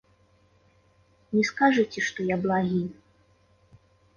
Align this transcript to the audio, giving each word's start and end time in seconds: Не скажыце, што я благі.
Не 1.39 1.43
скажыце, 1.49 1.99
што 2.09 2.27
я 2.33 2.41
благі. 2.47 2.81